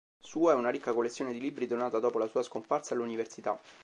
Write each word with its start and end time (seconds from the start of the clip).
Sua 0.19 0.53
è 0.53 0.55
una 0.55 0.71
ricca 0.71 0.93
collezione 0.93 1.31
di 1.31 1.39
libri 1.39 1.67
donata 1.67 1.99
dopo 1.99 2.17
la 2.17 2.25
sua 2.25 2.41
scomparsa 2.41 2.95
all'università. 2.95 3.59